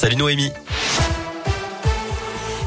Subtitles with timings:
[0.00, 0.50] Salut Noémie.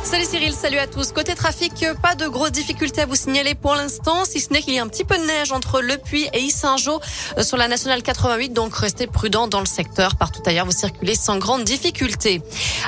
[0.04, 1.14] Salut Cyril, salut à tous.
[1.14, 4.74] Côté trafic, pas de grosses difficultés à vous signaler pour l'instant, si ce n'est qu'il
[4.74, 7.00] y a un petit peu de neige entre Le Puy et Issingeau
[7.38, 10.18] euh, sur la nationale 88, donc restez prudents dans le secteur.
[10.18, 12.42] Partout ailleurs, vous circulez sans grande difficulté.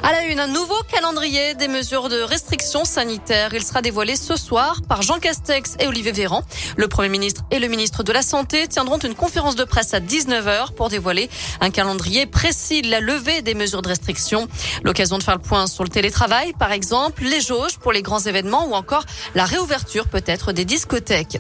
[0.04, 3.54] À la une, un nouveau calendrier des mesures de restriction sanitaire.
[3.54, 6.44] Il sera dévoilé ce soir par Jean Castex et Olivier Véran.
[6.76, 10.02] Le Premier ministre et le ministre de la Santé tiendront une conférence de presse à
[10.02, 11.30] 19h pour dévoiler
[11.62, 14.50] un calendrier précis de la levée des mesures de restriction.
[14.84, 18.20] L'occasion de faire le point sur le télétravail, par exemple les jauges pour les grands
[18.20, 21.40] événements ou encore la réouverture peut-être des discothèques.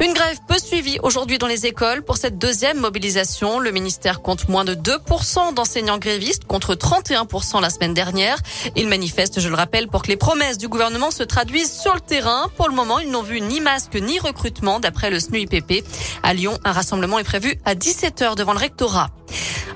[0.00, 3.58] Une grève peu suivie aujourd'hui dans les écoles pour cette deuxième mobilisation.
[3.58, 8.38] Le ministère compte moins de 2% d'enseignants grévistes contre 31% la semaine dernière.
[8.76, 12.00] Ils manifestent, je le rappelle, pour que les promesses du gouvernement se traduisent sur le
[12.00, 12.48] terrain.
[12.56, 15.84] Pour le moment, ils n'ont vu ni masque ni recrutement d'après le SNUIPP.
[16.22, 19.10] À Lyon, un rassemblement est prévu à 17h devant le rectorat.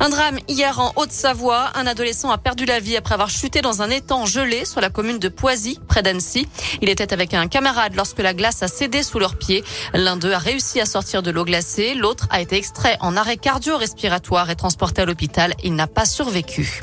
[0.01, 1.73] Un drame hier en Haute-Savoie.
[1.75, 4.91] Un adolescent a perdu la vie après avoir chuté dans un étang gelé sur la
[4.91, 6.46] commune de Poisy, près d'Annecy.
[6.80, 9.65] Il était avec un camarade lorsque la glace a cédé sous leurs pieds.
[9.95, 11.95] L'un d'eux a réussi à sortir de l'eau glacée.
[11.95, 15.55] L'autre a été extrait en arrêt cardio-respiratoire et transporté à l'hôpital.
[15.65, 16.83] Il n'a pas survécu.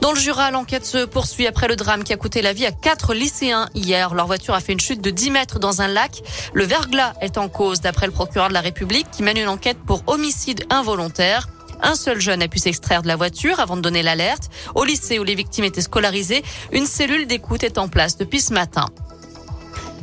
[0.00, 2.72] Dans le Jura, l'enquête se poursuit après le drame qui a coûté la vie à
[2.72, 4.14] quatre lycéens hier.
[4.14, 6.22] Leur voiture a fait une chute de 10 mètres dans un lac.
[6.54, 9.78] Le verglas est en cause d'après le procureur de la République qui mène une enquête
[9.86, 11.48] pour homicide involontaire.
[11.82, 14.50] Un seul jeune a pu s'extraire de la voiture avant de donner l'alerte.
[14.74, 18.52] Au lycée où les victimes étaient scolarisées, une cellule d'écoute est en place depuis ce
[18.52, 18.86] matin.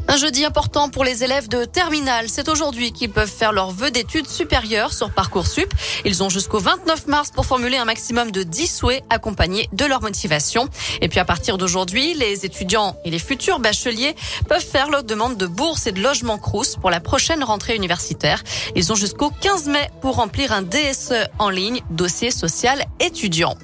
[0.08, 2.26] Un jeudi important pour les élèves de terminale.
[2.28, 5.74] C'est aujourd'hui qu'ils peuvent faire leur vœu d'études supérieures sur Parcoursup.
[6.06, 10.02] Ils ont jusqu'au 29 mars pour formuler un maximum de 10 souhaits accompagnés de leur
[10.02, 10.68] motivation.
[11.02, 14.16] Et puis à partir d'aujourd'hui, les étudiants et les futurs bacheliers
[14.48, 18.44] peuvent faire leur demande de bourse et de logement Crous pour la prochaine rentrée universitaire.
[18.76, 23.56] Ils ont jusqu'au 15 mai pour remplir un DSE en ligne, dossier social étudiant.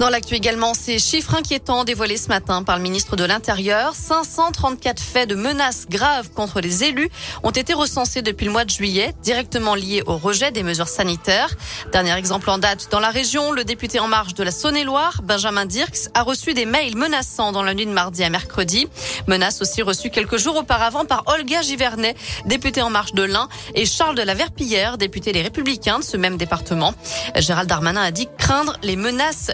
[0.00, 3.94] Dans l'actu également, ces chiffres inquiétants dévoilés ce matin par le ministre de l'Intérieur.
[3.94, 7.08] 534 faits de menaces graves contre les élus
[7.44, 11.54] ont été recensés depuis le mois de juillet, directement liés au rejet des mesures sanitaires.
[11.92, 15.64] Dernier exemple en date dans la région, le député en marche de la Saône-et-Loire, Benjamin
[15.64, 18.88] Dirks, a reçu des mails menaçants dans la nuit de mardi à mercredi.
[19.28, 22.16] Menaces aussi reçues quelques jours auparavant par Olga Givernet,
[22.46, 26.16] députée en marche de l'Ain, et Charles de la Verpillière, député des Républicains de ce
[26.16, 26.94] même département.
[27.36, 29.52] Gérald Darmanin a dit craindre les menaces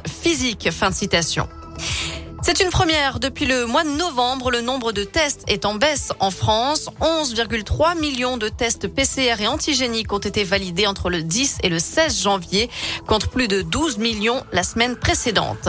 [0.71, 1.49] Fin de citation.
[2.41, 3.19] C'est une première.
[3.19, 6.89] Depuis le mois de novembre, le nombre de tests est en baisse en France.
[7.01, 11.81] 11,3 millions de tests PCR et antigéniques ont été validés entre le 10 et le
[11.81, 12.71] 16 janvier,
[13.09, 15.69] contre plus de 12 millions la semaine précédente.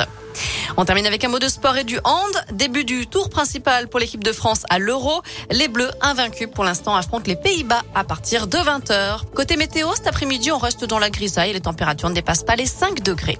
[0.78, 2.45] On termine avec un mot de sport et du hand.
[2.53, 5.23] Début du tour principal pour l'équipe de France à l'Euro.
[5.49, 9.22] Les Bleus, invaincus pour l'instant, affrontent les Pays-Bas à partir de 20h.
[9.33, 11.53] Côté météo, cet après-midi, on reste dans la grisaille.
[11.53, 13.39] Les températures ne dépassent pas les 5 degrés.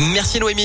[0.00, 0.58] Merci Noémie.